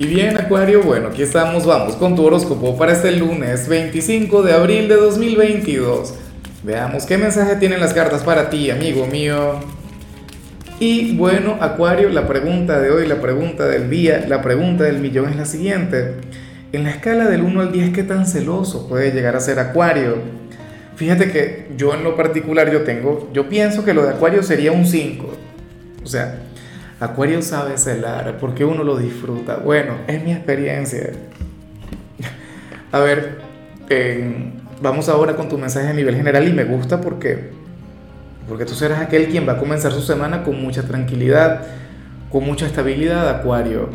Y 0.00 0.06
bien, 0.06 0.36
Acuario, 0.36 0.80
bueno, 0.84 1.08
aquí 1.08 1.22
estamos, 1.22 1.66
vamos 1.66 1.96
con 1.96 2.14
tu 2.14 2.24
horóscopo 2.24 2.78
para 2.78 2.92
este 2.92 3.10
lunes 3.10 3.66
25 3.66 4.44
de 4.44 4.52
abril 4.52 4.86
de 4.86 4.94
2022. 4.94 6.14
Veamos 6.62 7.04
qué 7.04 7.18
mensaje 7.18 7.56
tienen 7.56 7.80
las 7.80 7.94
cartas 7.94 8.22
para 8.22 8.48
ti, 8.48 8.70
amigo 8.70 9.08
mío. 9.08 9.58
Y 10.78 11.16
bueno, 11.16 11.58
Acuario, 11.60 12.10
la 12.10 12.28
pregunta 12.28 12.78
de 12.78 12.92
hoy, 12.92 13.08
la 13.08 13.20
pregunta 13.20 13.66
del 13.66 13.90
día, 13.90 14.24
la 14.28 14.40
pregunta 14.40 14.84
del 14.84 15.00
millón 15.00 15.30
es 15.30 15.36
la 15.36 15.46
siguiente. 15.46 16.14
En 16.70 16.84
la 16.84 16.90
escala 16.90 17.26
del 17.28 17.42
1 17.42 17.60
al 17.60 17.72
10, 17.72 17.92
¿qué 17.92 18.04
tan 18.04 18.24
celoso 18.24 18.88
puede 18.88 19.10
llegar 19.10 19.34
a 19.34 19.40
ser 19.40 19.58
Acuario? 19.58 20.18
Fíjate 20.94 21.32
que 21.32 21.66
yo 21.76 21.92
en 21.92 22.04
lo 22.04 22.14
particular 22.14 22.70
yo 22.70 22.82
tengo, 22.82 23.28
yo 23.32 23.48
pienso 23.48 23.84
que 23.84 23.94
lo 23.94 24.04
de 24.04 24.10
Acuario 24.10 24.44
sería 24.44 24.70
un 24.70 24.86
5. 24.86 25.28
O 26.04 26.06
sea, 26.06 26.38
Acuario 27.00 27.42
sabe 27.42 27.78
celar 27.78 28.38
porque 28.40 28.64
uno 28.64 28.82
lo 28.82 28.96
disfruta. 28.96 29.58
Bueno, 29.58 29.98
es 30.08 30.22
mi 30.24 30.32
experiencia. 30.32 31.12
A 32.90 32.98
ver, 32.98 33.38
vamos 34.82 35.08
ahora 35.08 35.36
con 35.36 35.48
tu 35.48 35.58
mensaje 35.58 35.88
a 35.88 35.92
nivel 35.92 36.16
general 36.16 36.48
y 36.48 36.52
me 36.52 36.64
gusta 36.64 37.00
porque, 37.00 37.50
porque 38.48 38.64
tú 38.64 38.74
serás 38.74 39.00
aquel 39.00 39.28
quien 39.28 39.46
va 39.46 39.52
a 39.52 39.58
comenzar 39.58 39.92
su 39.92 40.02
semana 40.02 40.42
con 40.42 40.60
mucha 40.60 40.82
tranquilidad, 40.82 41.66
con 42.32 42.44
mucha 42.44 42.66
estabilidad, 42.66 43.28
Acuario. 43.28 43.90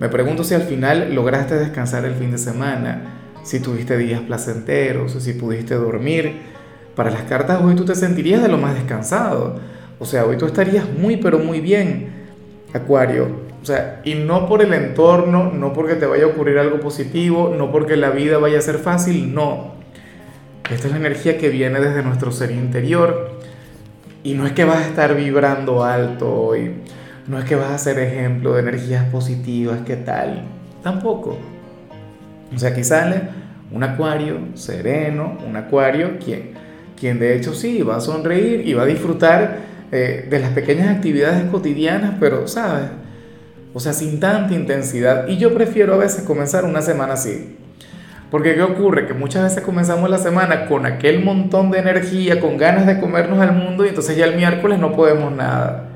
Me 0.00 0.08
pregunto 0.08 0.42
si 0.42 0.54
al 0.54 0.62
final 0.62 1.14
lograste 1.14 1.54
descansar 1.54 2.04
el 2.04 2.14
fin 2.14 2.32
de 2.32 2.38
semana, 2.38 3.02
si 3.44 3.60
tuviste 3.60 3.96
días 3.96 4.22
placenteros, 4.22 5.12
si 5.12 5.34
pudiste 5.34 5.76
dormir. 5.76 6.54
Para 6.96 7.10
las 7.10 7.22
cartas 7.22 7.62
hoy 7.62 7.76
tú 7.76 7.84
te 7.84 7.94
sentirías 7.94 8.42
de 8.42 8.48
lo 8.48 8.58
más 8.58 8.74
descansado. 8.74 9.60
O 10.00 10.04
sea, 10.04 10.24
hoy 10.24 10.36
tú 10.36 10.46
estarías 10.46 10.84
muy 10.98 11.16
pero 11.16 11.38
muy 11.38 11.60
bien 11.60 12.23
Acuario. 12.74 13.28
O 13.62 13.64
sea, 13.64 14.02
y 14.04 14.14
no 14.14 14.46
por 14.46 14.60
el 14.60 14.74
entorno, 14.74 15.50
no 15.50 15.72
porque 15.72 15.94
te 15.94 16.04
vaya 16.04 16.24
a 16.24 16.26
ocurrir 16.26 16.58
algo 16.58 16.80
positivo, 16.80 17.54
no 17.56 17.72
porque 17.72 17.96
la 17.96 18.10
vida 18.10 18.36
vaya 18.36 18.58
a 18.58 18.62
ser 18.62 18.76
fácil, 18.78 19.34
no. 19.34 19.72
Esta 20.70 20.88
es 20.88 20.92
la 20.92 20.98
energía 20.98 21.38
que 21.38 21.48
viene 21.48 21.80
desde 21.80 22.02
nuestro 22.02 22.30
ser 22.30 22.50
interior. 22.50 23.38
Y 24.22 24.34
no 24.34 24.46
es 24.46 24.52
que 24.52 24.64
vas 24.64 24.78
a 24.78 24.86
estar 24.86 25.14
vibrando 25.14 25.84
alto 25.84 26.30
hoy, 26.30 26.72
no 27.26 27.38
es 27.38 27.44
que 27.44 27.56
vas 27.56 27.70
a 27.70 27.78
ser 27.78 27.98
ejemplo 27.98 28.54
de 28.54 28.60
energías 28.60 29.04
positivas, 29.04 29.80
¿qué 29.86 29.96
tal? 29.96 30.42
Tampoco. 30.82 31.38
O 32.54 32.58
sea, 32.58 32.70
aquí 32.70 32.84
sale 32.84 33.22
un 33.70 33.82
acuario 33.82 34.38
sereno, 34.54 35.38
un 35.46 35.56
acuario 35.56 36.18
quien, 36.22 36.52
quien 36.98 37.18
de 37.18 37.36
hecho 37.36 37.54
sí 37.54 37.82
va 37.82 37.96
a 37.96 38.00
sonreír 38.00 38.66
y 38.66 38.74
va 38.74 38.82
a 38.82 38.86
disfrutar 38.86 39.58
eh, 39.92 40.26
de 40.28 40.38
las 40.38 40.50
pequeñas 40.50 40.88
actividades 40.88 41.44
cotidianas, 41.50 42.14
pero, 42.18 42.48
¿sabes? 42.48 42.90
O 43.72 43.80
sea, 43.80 43.92
sin 43.92 44.20
tanta 44.20 44.54
intensidad. 44.54 45.26
Y 45.28 45.36
yo 45.36 45.52
prefiero 45.52 45.94
a 45.94 45.96
veces 45.96 46.22
comenzar 46.22 46.64
una 46.64 46.80
semana 46.80 47.14
así. 47.14 47.56
Porque 48.30 48.54
¿qué 48.54 48.62
ocurre? 48.62 49.06
Que 49.06 49.14
muchas 49.14 49.44
veces 49.44 49.62
comenzamos 49.62 50.08
la 50.10 50.18
semana 50.18 50.66
con 50.66 50.86
aquel 50.86 51.22
montón 51.22 51.70
de 51.70 51.78
energía, 51.78 52.40
con 52.40 52.56
ganas 52.56 52.86
de 52.86 52.98
comernos 52.98 53.38
al 53.40 53.52
mundo 53.52 53.84
y 53.84 53.88
entonces 53.88 54.16
ya 54.16 54.24
el 54.24 54.36
miércoles 54.36 54.78
no 54.78 54.92
podemos 54.92 55.32
nada. 55.32 55.88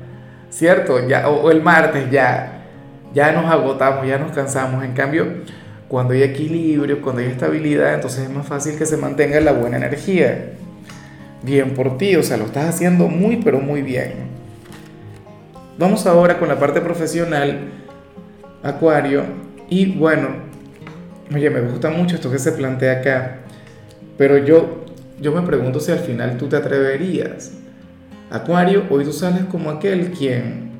¿Cierto? 0.49 1.07
Ya, 1.07 1.27
o, 1.27 1.51
el 1.51 1.61
martes 1.61 2.09
ya, 2.11 2.63
ya 3.13 3.31
nos 3.31 3.45
agotamos, 3.45 4.07
ya 4.07 4.17
nos 4.17 4.31
cansamos. 4.31 4.83
En 4.83 4.93
cambio, 4.93 5.27
cuando 5.87 6.13
hay 6.13 6.23
equilibrio, 6.23 7.01
cuando 7.01 7.21
hay 7.21 7.27
estabilidad, 7.27 7.93
entonces 7.95 8.23
es 8.23 8.29
más 8.29 8.47
fácil 8.47 8.77
que 8.77 8.85
se 8.85 8.97
mantenga 8.97 9.39
la 9.41 9.51
buena 9.51 9.77
energía 9.77 10.53
bien 11.43 11.73
por 11.73 11.97
ti, 11.97 12.15
o 12.15 12.23
sea, 12.23 12.37
lo 12.37 12.45
estás 12.45 12.75
haciendo 12.75 13.07
muy, 13.07 13.37
pero 13.37 13.59
muy 13.59 13.81
bien. 13.81 14.13
Vamos 15.77 16.05
ahora 16.05 16.37
con 16.37 16.49
la 16.49 16.59
parte 16.59 16.81
profesional, 16.81 17.71
Acuario, 18.61 19.23
y 19.69 19.97
bueno, 19.97 20.27
oye, 21.33 21.49
me 21.49 21.61
gusta 21.61 21.89
mucho 21.89 22.15
esto 22.15 22.29
que 22.29 22.39
se 22.39 22.51
plantea 22.51 22.99
acá, 22.99 23.39
pero 24.17 24.37
yo, 24.37 24.85
yo 25.21 25.31
me 25.31 25.41
pregunto 25.43 25.79
si 25.79 25.91
al 25.91 25.99
final 25.99 26.37
tú 26.37 26.47
te 26.47 26.57
atreverías. 26.57 27.53
Acuario, 28.29 28.83
hoy 28.89 29.05
tú 29.05 29.13
sales 29.13 29.45
como 29.45 29.69
aquel 29.71 30.11
quien, 30.11 30.71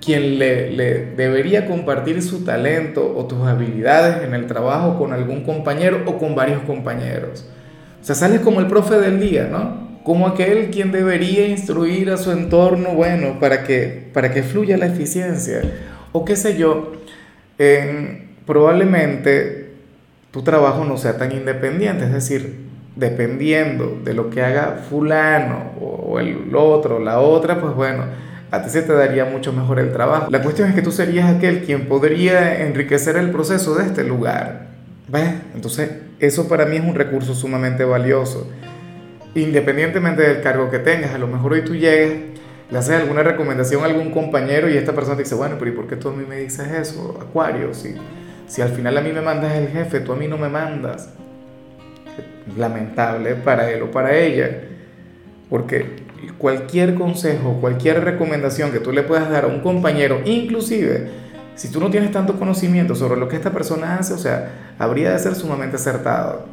quien 0.00 0.38
le, 0.38 0.70
le 0.70 1.06
debería 1.16 1.66
compartir 1.66 2.22
su 2.22 2.44
talento 2.44 3.14
o 3.16 3.26
tus 3.26 3.46
habilidades 3.46 4.22
en 4.22 4.34
el 4.34 4.46
trabajo 4.46 4.96
con 4.96 5.12
algún 5.12 5.42
compañero 5.42 6.04
o 6.06 6.16
con 6.16 6.36
varios 6.36 6.62
compañeros 6.62 7.44
o 8.00 8.04
sea, 8.04 8.14
sales 8.14 8.40
como 8.40 8.60
el 8.60 8.66
profe 8.66 8.96
del 8.96 9.20
día, 9.20 9.48
¿no? 9.50 9.88
Como 10.04 10.26
aquel 10.26 10.70
quien 10.70 10.92
debería 10.92 11.46
instruir 11.48 12.10
a 12.10 12.16
su 12.16 12.32
entorno, 12.32 12.90
bueno, 12.90 13.38
para 13.40 13.64
que, 13.64 14.08
para 14.12 14.32
que 14.32 14.42
fluya 14.42 14.78
la 14.78 14.86
eficiencia. 14.86 15.60
O 16.12 16.24
qué 16.24 16.36
sé 16.36 16.56
yo, 16.56 16.92
probablemente 18.46 19.72
tu 20.30 20.42
trabajo 20.42 20.84
no 20.84 20.96
sea 20.96 21.18
tan 21.18 21.32
independiente, 21.32 22.04
es 22.04 22.12
decir, 22.12 22.68
dependiendo 22.96 24.00
de 24.02 24.14
lo 24.14 24.30
que 24.30 24.42
haga 24.42 24.84
fulano 24.88 25.72
o 25.80 26.18
el 26.18 26.54
otro, 26.54 26.98
la 26.98 27.20
otra, 27.20 27.60
pues 27.60 27.74
bueno, 27.74 28.04
a 28.50 28.62
ti 28.62 28.70
se 28.70 28.82
te 28.82 28.92
daría 28.92 29.24
mucho 29.24 29.52
mejor 29.52 29.78
el 29.78 29.92
trabajo. 29.92 30.30
La 30.30 30.42
cuestión 30.42 30.68
es 30.68 30.74
que 30.74 30.82
tú 30.82 30.90
serías 30.90 31.34
aquel 31.34 31.64
quien 31.64 31.86
podría 31.86 32.64
enriquecer 32.64 33.16
el 33.16 33.30
proceso 33.30 33.74
de 33.74 33.84
este 33.84 34.04
lugar. 34.04 34.68
¿Ves? 35.08 35.34
Entonces, 35.54 35.90
eso 36.20 36.48
para 36.48 36.66
mí 36.66 36.76
es 36.76 36.84
un 36.84 36.94
recurso 36.94 37.34
sumamente 37.34 37.84
valioso. 37.84 38.50
Independientemente 39.34 40.22
del 40.22 40.42
cargo 40.42 40.70
que 40.70 40.78
tengas, 40.78 41.14
a 41.14 41.18
lo 41.18 41.28
mejor 41.28 41.52
hoy 41.52 41.62
tú 41.62 41.74
llegas, 41.74 42.18
le 42.70 42.78
haces 42.78 43.00
alguna 43.00 43.22
recomendación 43.22 43.82
a 43.82 43.86
algún 43.86 44.10
compañero 44.10 44.68
y 44.68 44.76
esta 44.76 44.92
persona 44.92 45.16
te 45.16 45.22
dice, 45.22 45.34
bueno, 45.34 45.56
pero 45.58 45.70
¿y 45.70 45.74
por 45.74 45.86
qué 45.86 45.96
tú 45.96 46.08
a 46.08 46.12
mí 46.12 46.24
me 46.28 46.36
dices 46.36 46.68
eso, 46.68 47.18
Acuario? 47.20 47.72
Si, 47.72 47.94
si 48.46 48.62
al 48.62 48.70
final 48.70 48.96
a 48.98 49.00
mí 49.00 49.12
me 49.12 49.20
mandas 49.20 49.54
el 49.54 49.68
jefe, 49.68 50.00
tú 50.00 50.12
a 50.12 50.16
mí 50.16 50.26
no 50.26 50.38
me 50.38 50.48
mandas. 50.48 51.10
Lamentable 52.56 53.34
para 53.36 53.70
él 53.70 53.82
o 53.82 53.90
para 53.90 54.16
ella. 54.16 54.64
Porque 55.48 55.86
cualquier 56.36 56.94
consejo, 56.94 57.58
cualquier 57.60 58.04
recomendación 58.04 58.72
que 58.72 58.80
tú 58.80 58.92
le 58.92 59.02
puedas 59.02 59.30
dar 59.30 59.44
a 59.44 59.48
un 59.48 59.60
compañero, 59.60 60.20
inclusive 60.24 61.08
si 61.58 61.66
tú 61.72 61.80
no 61.80 61.90
tienes 61.90 62.12
tanto 62.12 62.38
conocimiento 62.38 62.94
sobre 62.94 63.18
lo 63.18 63.26
que 63.26 63.34
esta 63.34 63.50
persona 63.50 63.96
hace, 63.96 64.14
o 64.14 64.18
sea, 64.18 64.74
habría 64.78 65.10
de 65.10 65.18
ser 65.18 65.34
sumamente 65.34 65.74
acertado. 65.74 66.44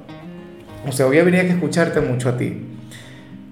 O 0.87 0.91
sea, 0.91 1.05
hoy 1.05 1.19
habría 1.19 1.43
que 1.43 1.51
escucharte 1.51 2.01
mucho 2.01 2.27
a 2.27 2.37
ti. 2.37 2.65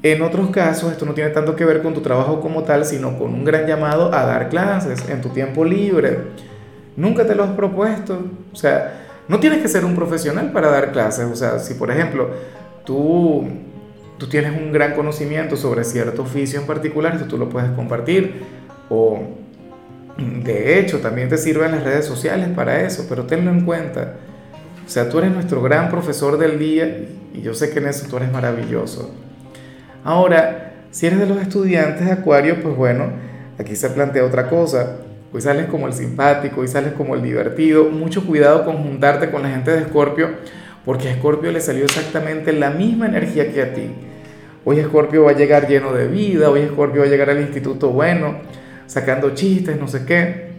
En 0.01 0.23
otros 0.23 0.49
casos, 0.49 0.91
esto 0.91 1.05
no 1.05 1.13
tiene 1.13 1.29
tanto 1.29 1.55
que 1.55 1.63
ver 1.63 1.83
con 1.83 1.93
tu 1.93 2.01
trabajo 2.01 2.41
como 2.41 2.63
tal, 2.63 2.85
sino 2.85 3.19
con 3.19 3.35
un 3.35 3.45
gran 3.45 3.67
llamado 3.67 4.11
a 4.15 4.25
dar 4.25 4.49
clases 4.49 5.07
en 5.07 5.21
tu 5.21 5.29
tiempo 5.29 5.63
libre. 5.63 6.17
Nunca 6.95 7.27
te 7.27 7.35
lo 7.35 7.43
has 7.43 7.51
propuesto. 7.51 8.19
O 8.51 8.55
sea, 8.55 9.01
no 9.27 9.39
tienes 9.39 9.61
que 9.61 9.67
ser 9.67 9.85
un 9.85 9.95
profesional 9.95 10.51
para 10.51 10.71
dar 10.71 10.91
clases. 10.91 11.27
O 11.31 11.35
sea, 11.35 11.59
si 11.59 11.75
por 11.75 11.91
ejemplo 11.91 12.31
tú, 12.83 13.47
tú 14.17 14.25
tienes 14.25 14.59
un 14.59 14.71
gran 14.73 14.95
conocimiento 14.95 15.55
sobre 15.55 15.83
cierto 15.83 16.23
oficio 16.23 16.59
en 16.59 16.65
particular, 16.65 17.13
esto 17.13 17.27
tú 17.27 17.37
lo 17.37 17.47
puedes 17.47 17.69
compartir. 17.73 18.41
O 18.89 19.42
de 20.17 20.79
hecho, 20.79 20.99
también 20.99 21.29
te 21.29 21.37
sirven 21.37 21.71
las 21.71 21.83
redes 21.83 22.05
sociales 22.05 22.49
para 22.55 22.81
eso, 22.81 23.05
pero 23.09 23.23
tenlo 23.23 23.51
en 23.51 23.61
cuenta. 23.61 24.13
O 24.85 24.89
sea, 24.89 25.09
tú 25.09 25.17
eres 25.17 25.31
nuestro 25.31 25.61
gran 25.61 25.89
profesor 25.89 26.37
del 26.37 26.59
día 26.59 27.05
y 27.33 27.41
yo 27.41 27.53
sé 27.53 27.71
que 27.71 27.79
en 27.79 27.87
eso 27.87 28.05
tú 28.09 28.17
eres 28.17 28.31
maravilloso. 28.31 29.11
Ahora, 30.03 30.73
si 30.91 31.07
eres 31.07 31.19
de 31.19 31.25
los 31.25 31.41
estudiantes 31.41 32.05
de 32.05 32.11
Acuario, 32.11 32.61
pues 32.61 32.75
bueno, 32.75 33.05
aquí 33.57 33.75
se 33.75 33.89
plantea 33.89 34.23
otra 34.23 34.49
cosa. 34.49 34.97
Hoy 35.31 35.41
sales 35.41 35.65
como 35.65 35.87
el 35.87 35.93
simpático, 35.93 36.61
hoy 36.61 36.67
sales 36.67 36.93
como 36.93 37.15
el 37.15 37.23
divertido. 37.23 37.85
Mucho 37.85 38.23
cuidado 38.27 38.65
con 38.65 38.83
juntarte 38.83 39.31
con 39.31 39.41
la 39.41 39.49
gente 39.49 39.71
de 39.71 39.79
Escorpio, 39.79 40.29
porque 40.85 41.07
a 41.07 41.11
Escorpio 41.13 41.51
le 41.51 41.59
salió 41.59 41.85
exactamente 41.85 42.53
la 42.53 42.69
misma 42.69 43.07
energía 43.07 43.51
que 43.51 43.63
a 43.63 43.73
ti. 43.73 43.89
Hoy 44.63 44.77
Escorpio 44.77 45.23
va 45.23 45.31
a 45.31 45.35
llegar 45.35 45.67
lleno 45.67 45.91
de 45.91 46.07
vida, 46.07 46.51
hoy 46.51 46.61
Escorpio 46.61 47.01
va 47.01 47.07
a 47.07 47.09
llegar 47.09 47.31
al 47.31 47.41
instituto 47.41 47.89
bueno 47.89 48.35
sacando 48.93 49.33
chistes, 49.33 49.79
no 49.79 49.87
sé 49.87 50.05
qué. 50.05 50.53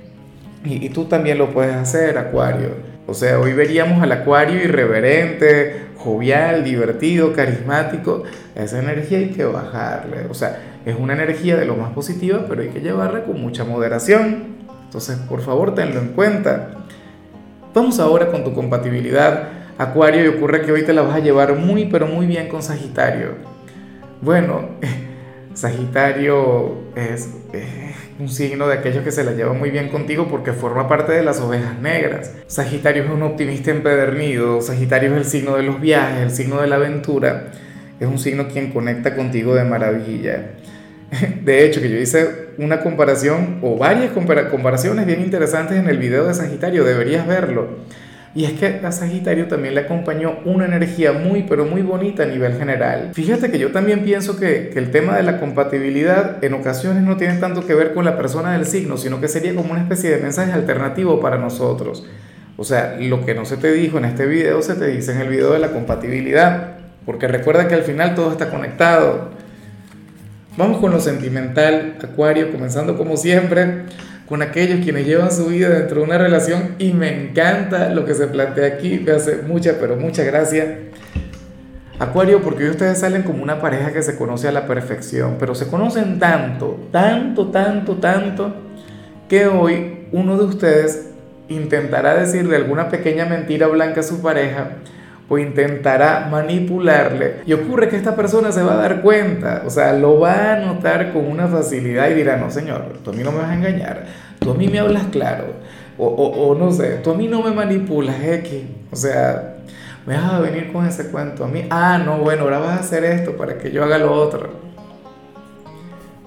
Y, 0.64 0.88
tú 0.88 1.04
también 1.04 1.38
lo 1.38 1.50
puedes 1.50 1.74
hacer, 1.74 2.18
Acuario. 2.18 2.70
O 3.06 3.14
sea, 3.14 3.38
hoy 3.38 3.52
veríamos 3.52 4.02
al 4.02 4.10
Acuario 4.10 4.60
irreverente, 4.60 5.86
jovial, 5.96 6.64
divertido, 6.64 7.32
carismático. 7.32 8.24
Esa 8.56 8.80
energía 8.80 9.18
hay 9.18 9.28
que 9.28 9.44
bajarle. 9.44 10.26
O 10.28 10.34
sea, 10.34 10.58
es 10.84 10.96
una 10.98 11.12
energía 11.12 11.56
de 11.56 11.64
lo 11.64 11.76
más 11.76 11.92
positiva, 11.92 12.46
pero 12.48 12.62
hay 12.62 12.70
que 12.70 12.80
llevarla 12.80 13.22
con 13.24 13.40
mucha 13.40 13.64
moderación. 13.64 14.56
Entonces, 14.86 15.16
por 15.28 15.40
favor, 15.40 15.74
tenlo 15.76 16.00
en 16.00 16.08
cuenta. 16.08 16.70
Vamos 17.72 18.00
ahora 18.00 18.32
con 18.32 18.42
tu 18.42 18.52
compatibilidad, 18.52 19.48
Acuario, 19.78 20.24
y 20.24 20.28
ocurre 20.28 20.62
que 20.62 20.72
hoy 20.72 20.82
te 20.82 20.92
la 20.92 21.02
vas 21.02 21.14
a 21.14 21.20
llevar 21.20 21.54
muy, 21.54 21.84
pero 21.86 22.08
muy 22.08 22.26
bien 22.26 22.48
con 22.48 22.62
Sagitario. 22.62 23.34
Bueno, 24.22 24.70
Sagitario 25.54 26.78
es 26.96 27.28
un 28.18 28.28
signo 28.28 28.66
de 28.66 28.74
aquellos 28.74 29.04
que 29.04 29.12
se 29.12 29.22
la 29.22 29.32
llevan 29.32 29.58
muy 29.58 29.70
bien 29.70 29.88
contigo 29.88 30.26
porque 30.28 30.52
forma 30.52 30.88
parte 30.88 31.12
de 31.12 31.22
las 31.22 31.40
ovejas 31.40 31.80
negras. 31.80 32.32
Sagitario 32.48 33.04
es 33.04 33.10
un 33.10 33.22
optimista 33.22 33.70
empedernido, 33.70 34.60
Sagitario 34.60 35.12
es 35.12 35.16
el 35.18 35.24
signo 35.24 35.56
de 35.56 35.62
los 35.62 35.80
viajes, 35.80 36.22
el 36.22 36.30
signo 36.30 36.60
de 36.60 36.66
la 36.66 36.76
aventura, 36.76 37.52
es 38.00 38.06
un 38.06 38.18
signo 38.18 38.48
quien 38.48 38.72
conecta 38.72 39.14
contigo 39.14 39.54
de 39.54 39.64
maravilla. 39.64 40.50
De 41.44 41.64
hecho, 41.64 41.80
que 41.80 41.88
yo 41.88 41.98
hice 41.98 42.48
una 42.58 42.80
comparación 42.80 43.58
o 43.62 43.78
varias 43.78 44.10
comparaciones 44.12 45.06
bien 45.06 45.20
interesantes 45.20 45.78
en 45.78 45.88
el 45.88 45.98
video 45.98 46.26
de 46.26 46.34
Sagitario, 46.34 46.84
deberías 46.84 47.26
verlo. 47.26 47.68
Y 48.36 48.46
es 48.46 48.52
que 48.54 48.80
a 48.84 48.90
Sagitario 48.90 49.46
también 49.46 49.74
le 49.74 49.82
acompañó 49.82 50.38
una 50.44 50.64
energía 50.64 51.12
muy, 51.12 51.44
pero 51.48 51.66
muy 51.66 51.82
bonita 51.82 52.24
a 52.24 52.26
nivel 52.26 52.58
general. 52.58 53.10
Fíjate 53.14 53.48
que 53.48 53.60
yo 53.60 53.70
también 53.70 54.02
pienso 54.02 54.36
que, 54.36 54.70
que, 54.72 54.80
el 54.80 54.90
tema 54.90 55.16
de 55.16 55.22
la 55.22 55.38
compatibilidad 55.38 56.42
en 56.42 56.54
ocasiones 56.54 57.04
no 57.04 57.16
tiene 57.16 57.34
tanto 57.34 57.64
que 57.64 57.74
ver 57.74 57.94
con 57.94 58.04
la 58.04 58.16
persona 58.16 58.54
del 58.54 58.66
signo, 58.66 58.96
sino 58.96 59.20
que 59.20 59.28
sería 59.28 59.54
como 59.54 59.70
una 59.70 59.82
especie 59.82 60.10
de 60.10 60.18
mensaje 60.20 60.52
alternativo 60.52 61.20
para 61.20 61.38
nosotros. 61.38 62.04
O 62.56 62.64
sea, 62.64 62.96
lo 63.00 63.24
que 63.24 63.34
no 63.34 63.44
se 63.44 63.56
te 63.56 63.72
dijo 63.72 63.98
en 63.98 64.04
este 64.04 64.26
video 64.26 64.62
se 64.62 64.74
te 64.74 64.88
dice 64.88 65.12
en 65.12 65.20
el 65.20 65.28
video 65.28 65.52
de 65.52 65.60
la 65.60 65.70
compatibilidad, 65.70 66.74
porque 67.06 67.28
recuerda 67.28 67.68
que 67.68 67.74
al 67.74 67.82
final 67.82 68.16
todo 68.16 68.32
está 68.32 68.50
conectado. 68.50 69.30
Vamos 70.56 70.78
con 70.78 70.92
lo 70.92 71.00
sentimental, 71.00 71.98
Acuario, 72.02 72.52
comenzando 72.52 72.96
como 72.96 73.16
siempre 73.16 73.84
con 74.28 74.42
aquellos 74.42 74.80
quienes 74.82 75.06
llevan 75.06 75.30
su 75.30 75.46
vida 75.46 75.68
dentro 75.68 75.98
de 75.98 76.04
una 76.04 76.18
relación 76.18 76.76
y 76.78 76.92
me 76.92 77.28
encanta 77.28 77.90
lo 77.90 78.04
que 78.04 78.14
se 78.14 78.26
plantea 78.26 78.66
aquí, 78.66 79.00
me 79.04 79.12
hace 79.12 79.42
mucha, 79.42 79.74
pero 79.78 79.96
mucha 79.96 80.22
gracia. 80.24 80.78
Acuario, 81.98 82.42
porque 82.42 82.64
hoy 82.64 82.70
ustedes 82.70 82.98
salen 82.98 83.22
como 83.22 83.42
una 83.42 83.60
pareja 83.60 83.92
que 83.92 84.02
se 84.02 84.16
conoce 84.16 84.48
a 84.48 84.52
la 84.52 84.66
perfección, 84.66 85.36
pero 85.38 85.54
se 85.54 85.68
conocen 85.68 86.18
tanto, 86.18 86.88
tanto, 86.90 87.50
tanto, 87.50 87.96
tanto, 87.96 88.54
que 89.28 89.46
hoy 89.46 90.06
uno 90.10 90.36
de 90.36 90.44
ustedes 90.44 91.10
intentará 91.48 92.14
decirle 92.14 92.56
alguna 92.56 92.88
pequeña 92.88 93.26
mentira 93.26 93.68
blanca 93.68 94.00
a 94.00 94.02
su 94.02 94.22
pareja 94.22 94.70
o 95.28 95.38
intentará 95.38 96.28
manipularle. 96.30 97.36
Y 97.46 97.52
ocurre 97.52 97.88
que 97.88 97.96
esta 97.96 98.14
persona 98.14 98.52
se 98.52 98.62
va 98.62 98.74
a 98.74 98.76
dar 98.76 99.00
cuenta, 99.00 99.62
o 99.66 99.70
sea, 99.70 99.92
lo 99.92 100.20
va 100.20 100.52
a 100.52 100.56
notar 100.56 101.12
con 101.12 101.26
una 101.26 101.48
facilidad 101.48 102.10
y 102.10 102.14
dirá, 102.14 102.36
no 102.36 102.50
señor, 102.50 102.98
tú 103.02 103.10
a 103.10 103.12
mí 103.12 103.22
no 103.22 103.32
me 103.32 103.38
vas 103.38 103.50
a 103.50 103.54
engañar, 103.54 104.04
tú 104.38 104.50
a 104.50 104.54
mí 104.54 104.68
me 104.68 104.78
hablas 104.78 105.04
claro, 105.10 105.44
o, 105.96 106.06
o, 106.06 106.54
no 106.54 106.72
sé, 106.72 106.98
tú 107.02 107.12
a 107.12 107.14
mí 107.14 107.28
no 107.28 107.42
me 107.42 107.52
manipulas, 107.52 108.16
X, 108.22 108.64
o 108.90 108.96
sea, 108.96 109.56
me 110.06 110.14
vas 110.16 110.32
a 110.32 110.40
venir 110.40 110.72
con 110.72 110.86
ese 110.86 111.10
cuento 111.10 111.44
a 111.44 111.48
mí, 111.48 111.66
ah, 111.70 111.98
no, 112.04 112.18
bueno, 112.18 112.42
ahora 112.42 112.58
vas 112.58 112.78
a 112.78 112.80
hacer 112.80 113.04
esto 113.04 113.36
para 113.36 113.58
que 113.58 113.70
yo 113.70 113.82
haga 113.84 113.98
lo 113.98 114.12
otro. 114.12 114.64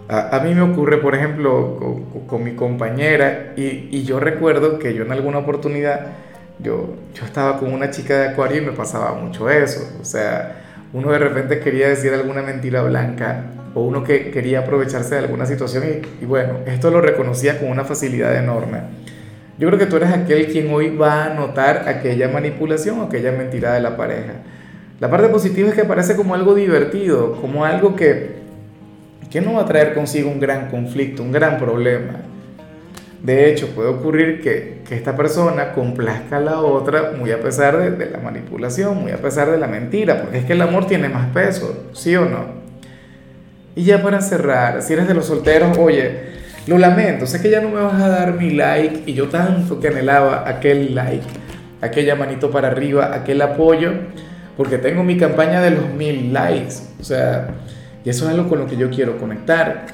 A, 0.09 0.39
mí 0.39 0.55
me 0.55 0.61
ocurre, 0.61 0.99
por 0.99 1.15
ejemplo, 1.15 1.75
con, 1.77 2.27
con 2.27 2.41
mi 2.41 2.55
compañera, 2.55 3.51
y, 3.57 3.89
y 3.91 4.05
yo 4.05 4.21
recuerdo 4.21 4.79
que 4.79 4.93
yo 4.93 5.03
en 5.03 5.11
alguna 5.11 5.39
oportunidad, 5.39 6.13
yo, 6.59 6.95
yo 7.13 7.25
estaba 7.25 7.59
con 7.59 7.71
una 7.73 7.91
chica 7.91 8.17
de 8.17 8.27
acuario 8.29 8.61
y 8.61 8.65
me 8.65 8.71
pasaba 8.71 9.13
mucho 9.13 9.49
eso. 9.49 9.81
O 10.01 10.05
sea, 10.05 10.63
uno 10.93 11.11
de 11.11 11.19
repente 11.19 11.59
quería 11.59 11.89
decir 11.89 12.13
alguna 12.13 12.41
mentira 12.41 12.81
blanca 12.81 13.45
o 13.73 13.81
uno 13.81 14.03
que 14.03 14.31
quería 14.31 14.59
aprovecharse 14.59 15.15
de 15.15 15.21
alguna 15.21 15.45
situación 15.45 15.83
y, 16.19 16.25
bueno, 16.25 16.59
esto 16.65 16.89
lo 16.89 17.01
reconocía 17.01 17.59
con 17.59 17.69
una 17.69 17.85
facilidad 17.85 18.35
enorme. 18.35 18.79
Yo 19.59 19.67
creo 19.67 19.79
que 19.79 19.85
tú 19.87 19.97
eres 19.97 20.11
aquel 20.11 20.47
quien 20.47 20.71
hoy 20.73 20.95
va 20.95 21.25
a 21.25 21.33
notar 21.33 21.87
aquella 21.87 22.29
manipulación 22.29 22.99
o 22.99 23.03
aquella 23.03 23.31
mentira 23.31 23.73
de 23.73 23.81
la 23.81 23.97
pareja. 23.97 24.33
La 24.99 25.09
parte 25.09 25.27
positiva 25.29 25.69
es 25.69 25.75
que 25.75 25.83
parece 25.83 26.15
como 26.15 26.33
algo 26.33 26.55
divertido, 26.55 27.39
como 27.39 27.65
algo 27.65 27.95
que, 27.95 28.37
que 29.29 29.41
no 29.41 29.53
va 29.53 29.61
a 29.61 29.65
traer 29.65 29.93
consigo 29.93 30.29
un 30.29 30.39
gran 30.39 30.69
conflicto, 30.69 31.21
un 31.21 31.31
gran 31.31 31.57
problema. 31.57 32.26
De 33.27 33.51
hecho, 33.51 33.67
puede 33.75 33.89
ocurrir 33.89 34.39
que, 34.39 34.83
que, 34.87 34.95
esta 34.95 35.17
persona 35.17 35.73
complazca 35.73 36.37
a 36.37 36.39
la 36.39 36.61
otra 36.61 37.11
muy 37.11 37.29
a 37.31 37.41
pesar 37.41 37.77
de, 37.77 37.91
de, 37.91 38.09
la 38.09 38.19
manipulación, 38.19 39.01
muy 39.01 39.11
a 39.11 39.17
pesar 39.17 39.51
de 39.51 39.57
la 39.57 39.67
mentira, 39.67 40.21
porque 40.21 40.37
es 40.37 40.45
que 40.45 40.53
el 40.53 40.61
amor 40.61 40.87
tiene 40.87 41.09
más 41.09 41.27
peso, 41.33 41.89
¿sí 41.91 42.15
o 42.15 42.23
no? 42.23 42.45
Y 43.75 43.83
ya 43.83 44.01
para 44.01 44.21
cerrar, 44.21 44.81
si 44.81 44.93
eres 44.93 45.09
de 45.09 45.13
los 45.13 45.25
solteros, 45.25 45.77
oye, 45.77 46.21
lo 46.67 46.77
lamento, 46.77 47.27
sé 47.27 47.41
que 47.41 47.49
ya 47.49 47.59
no 47.59 47.67
me 47.67 47.81
vas 47.81 48.01
a 48.01 48.07
dar 48.07 48.39
mi 48.39 48.51
like 48.51 49.03
y 49.05 49.13
yo 49.13 49.27
tanto 49.27 49.81
que 49.81 49.89
anhelaba 49.89 50.47
aquel 50.47 50.95
like, 50.95 51.27
aquella 51.81 52.15
manito 52.15 52.49
para 52.49 52.69
arriba, 52.69 53.13
aquel 53.13 53.41
apoyo, 53.41 53.91
porque 54.55 54.77
tengo 54.77 55.03
mi 55.03 55.17
campaña 55.17 55.61
de 55.61 55.71
los 55.71 55.89
mil 55.89 56.31
likes, 56.31 56.75
o 56.97 57.03
sea, 57.03 57.49
y 58.05 58.09
eso 58.09 58.23
es 58.23 58.31
algo 58.31 58.47
con 58.47 58.59
lo 58.59 58.67
que 58.67 58.77
yo 58.77 58.89
quiero 58.89 59.17
conectar. 59.17 59.87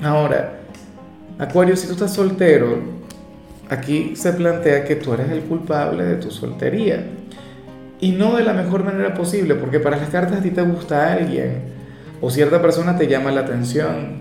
Ahora, 0.00 0.63
Acuario, 1.38 1.76
si 1.76 1.86
tú 1.88 1.94
estás 1.94 2.14
soltero, 2.14 2.78
aquí 3.68 4.14
se 4.14 4.32
plantea 4.32 4.84
que 4.84 4.94
tú 4.94 5.14
eres 5.14 5.30
el 5.30 5.40
culpable 5.40 6.04
de 6.04 6.16
tu 6.16 6.30
soltería. 6.30 7.04
Y 8.00 8.12
no 8.12 8.36
de 8.36 8.44
la 8.44 8.52
mejor 8.52 8.84
manera 8.84 9.14
posible, 9.14 9.56
porque 9.56 9.80
para 9.80 9.96
las 9.96 10.10
cartas 10.10 10.38
a 10.38 10.42
ti 10.42 10.50
te 10.50 10.62
gusta 10.62 11.12
alguien 11.12 11.62
o 12.20 12.30
cierta 12.30 12.62
persona 12.62 12.96
te 12.96 13.08
llama 13.08 13.32
la 13.32 13.40
atención. 13.40 14.18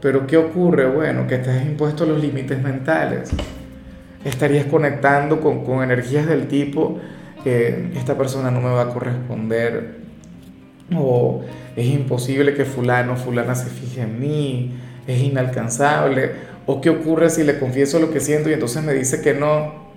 Pero 0.00 0.26
¿qué 0.26 0.36
ocurre? 0.36 0.88
Bueno, 0.88 1.26
que 1.26 1.36
estás 1.36 1.64
impuesto 1.64 2.04
a 2.04 2.06
los 2.06 2.20
límites 2.20 2.60
mentales. 2.62 3.30
Estarías 4.24 4.66
conectando 4.66 5.40
con, 5.40 5.64
con 5.64 5.82
energías 5.82 6.26
del 6.26 6.48
tipo, 6.48 6.98
que 7.44 7.90
esta 7.94 8.16
persona 8.16 8.50
no 8.50 8.60
me 8.60 8.70
va 8.70 8.82
a 8.82 8.88
corresponder, 8.88 9.98
o 10.96 11.42
es 11.76 11.86
imposible 11.86 12.54
que 12.54 12.64
fulano, 12.64 13.16
fulana 13.16 13.54
se 13.54 13.70
fije 13.70 14.02
en 14.02 14.20
mí, 14.20 14.72
es 15.08 15.22
inalcanzable, 15.22 16.32
o 16.66 16.80
qué 16.80 16.90
ocurre 16.90 17.30
si 17.30 17.42
le 17.42 17.58
confieso 17.58 17.98
lo 17.98 18.10
que 18.12 18.20
siento 18.20 18.50
y 18.50 18.52
entonces 18.52 18.84
me 18.84 18.92
dice 18.92 19.22
que 19.22 19.32
no, 19.32 19.88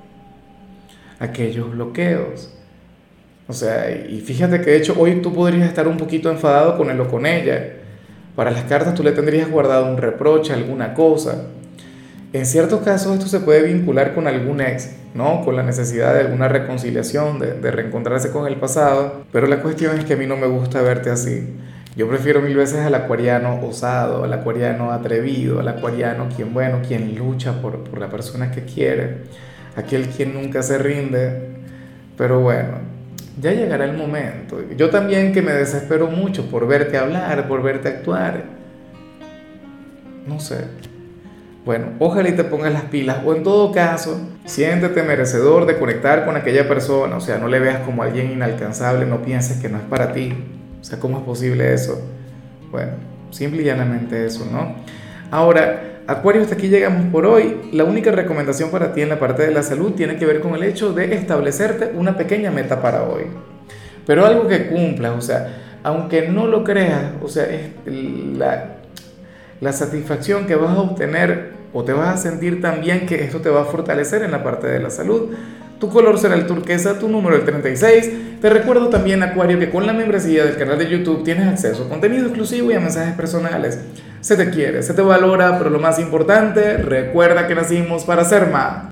aquellos 1.20 1.70
bloqueos. 1.72 2.54
O 3.48 3.54
sea, 3.54 3.92
y 3.92 4.22
fíjate 4.22 4.62
que 4.62 4.72
de 4.72 4.78
hecho 4.78 4.96
hoy 4.98 5.22
tú 5.22 5.34
podrías 5.34 5.68
estar 5.68 5.88
un 5.90 5.98
poquito 5.98 6.32
enfadado 6.32 6.78
con 6.78 6.90
él 6.90 7.00
o 7.02 7.10
con 7.10 7.26
ella. 7.26 7.74
Para 8.38 8.52
las 8.52 8.64
cartas 8.64 8.96
tú 8.96 9.04
le 9.04 9.12
tendrías 9.12 9.52
guardado 9.52 9.86
un 9.86 9.98
reproche, 9.98 10.54
alguna 10.54 10.94
cosa. 10.94 11.48
En 12.32 12.46
ciertos 12.46 12.80
casos 12.80 13.14
esto 13.14 13.28
se 13.28 13.42
puede 13.42 13.64
vincular 13.64 14.16
con 14.16 14.26
algún 14.26 14.62
ex, 14.62 14.92
¿no? 15.14 15.42
Con 15.44 15.58
la 15.58 15.64
necesidad 15.64 16.14
de 16.14 16.22
alguna 16.22 16.48
reconciliación, 16.48 17.40
de, 17.40 17.56
de 17.56 17.72
reencontrarse 17.72 18.32
con 18.32 18.48
el 18.48 18.56
pasado. 18.56 19.26
Pero 19.34 19.48
la 19.48 19.62
cuestión 19.62 20.00
es 20.00 20.06
que 20.06 20.14
a 20.14 20.18
mí 20.18 20.26
no 20.26 20.38
me 20.38 20.48
gusta 20.48 20.82
verte 20.82 21.10
así. 21.10 21.50
Yo 21.96 22.08
prefiero 22.08 22.42
mil 22.42 22.56
veces 22.56 22.80
al 22.80 22.96
acuariano 22.96 23.60
osado, 23.66 24.24
al 24.24 24.32
acuariano 24.32 24.92
atrevido, 24.92 25.60
al 25.60 25.68
acuariano 25.68 26.30
quien, 26.34 26.54
bueno, 26.54 26.80
quien 26.88 27.16
lucha 27.16 27.62
por, 27.62 27.84
por 27.84 28.00
la 28.00 28.10
persona 28.10 28.50
que 28.50 28.64
quiere, 28.64 29.24
aquel 29.76 30.08
quien 30.08 30.34
nunca 30.34 30.64
se 30.64 30.78
rinde. 30.78 31.50
Pero 32.18 32.40
bueno, 32.40 32.78
ya 33.42 33.52
llegará 33.52 33.86
el 33.86 33.98
momento. 33.98 34.60
Yo 34.78 34.90
también 34.90 35.34
que 35.34 35.42
me 35.42 35.52
desespero 35.52 36.08
mucho 36.08 36.50
por 36.50 36.66
verte 36.66 36.98
hablar, 36.98 37.48
por 37.48 37.62
verte 37.62 37.90
actuar. 37.90 38.44
No 40.28 40.40
sé. 40.40 40.66
Bueno, 41.66 41.88
ojalá 42.00 42.30
y 42.30 42.34
te 42.34 42.44
pongas 42.44 42.72
las 42.72 42.84
pilas. 42.84 43.18
O 43.26 43.36
en 43.36 43.44
todo 43.44 43.72
caso, 43.72 44.20
siéntete 44.46 45.04
merecedor 45.04 45.66
de 45.66 45.78
conectar 45.78 46.26
con 46.26 46.36
aquella 46.38 46.68
persona. 46.68 47.18
O 47.18 47.22
sea, 47.22 47.38
no 47.38 47.48
le 47.48 47.60
veas 47.60 47.80
como 47.80 48.04
alguien 48.04 48.32
inalcanzable, 48.32 49.06
no 49.06 49.22
pienses 49.22 49.62
que 49.62 49.68
no 49.68 49.78
es 49.78 49.84
para 49.84 50.14
ti. 50.14 50.34
O 50.82 50.84
sea, 50.84 51.00
¿cómo 51.00 51.20
es 51.20 51.24
posible 51.24 51.74
eso? 51.74 52.02
Bueno, 52.72 52.94
simple 53.30 53.62
y 53.62 53.66
llanamente 53.66 54.26
eso, 54.26 54.46
¿no? 54.52 54.76
Ahora, 55.30 55.92
Acuario, 56.08 56.42
hasta 56.42 56.56
aquí 56.56 56.68
llegamos 56.68 57.06
por 57.12 57.26
hoy. 57.26 57.70
La 57.72 57.84
única 57.84 58.12
recomendación 58.12 58.72
para 58.72 58.94
ti 58.94 59.02
en 59.02 59.10
la 59.10 59.20
parte 59.20 59.44
de 59.46 59.52
la 59.52 59.64
salud 59.64 59.92
tiene 59.92 60.18
que 60.18 60.26
ver 60.26 60.42
con 60.42 60.56
el 60.56 60.64
hecho 60.64 60.94
de 60.94 61.14
establecerte 61.14 61.94
una 61.96 62.18
pequeña 62.18 62.52
meta 62.52 62.82
para 62.82 63.04
hoy. 63.04 63.26
Pero 64.06 64.26
algo 64.26 64.48
que 64.48 64.68
cumplas, 64.68 65.14
o 65.16 65.22
sea, 65.22 65.78
aunque 65.84 66.28
no 66.28 66.48
lo 66.48 66.64
creas, 66.64 67.14
o 67.22 67.28
sea, 67.28 67.46
es 67.46 67.70
la, 67.86 68.78
la 69.62 69.72
satisfacción 69.72 70.48
que 70.48 70.56
vas 70.56 70.72
a 70.72 70.82
obtener 70.82 71.52
o 71.74 71.84
te 71.84 71.94
vas 71.94 72.16
a 72.16 72.18
sentir 72.18 72.62
también 72.62 73.06
que 73.06 73.24
esto 73.24 73.40
te 73.40 73.50
va 73.50 73.62
a 73.62 73.66
fortalecer 73.66 74.24
en 74.24 74.32
la 74.32 74.44
parte 74.44 74.68
de 74.68 74.80
la 74.80 74.90
salud. 74.90 75.30
Tu 75.82 75.90
color 75.90 76.20
será 76.20 76.36
el 76.36 76.46
turquesa, 76.46 77.00
tu 77.00 77.10
número 77.10 77.36
el 77.36 77.44
36. 77.44 78.40
Te 78.40 78.52
recuerdo 78.52 78.90
también, 78.90 79.24
Acuario, 79.24 79.58
que 79.58 79.72
con 79.72 79.88
la 79.88 79.94
membresía 79.94 80.46
del 80.46 80.56
canal 80.56 80.78
de 80.78 80.88
YouTube 80.88 81.24
tienes 81.24 81.48
acceso 81.48 81.86
a 81.86 81.90
contenido 81.90 82.28
exclusivo 82.28 82.70
y 82.70 82.76
a 82.76 82.80
mensajes 82.80 83.16
personales. 83.16 83.80
Se 84.20 84.38
te 84.38 84.52
quiere, 84.52 84.84
se 84.84 84.94
te 84.94 85.02
valora, 85.02 85.58
pero 85.58 85.72
lo 85.72 85.80
más 85.80 85.98
importante, 85.98 86.78
recuerda 86.78 87.48
que 87.48 87.56
nacimos 87.56 88.04
para 88.04 88.24
ser 88.26 88.52
más. 88.52 88.90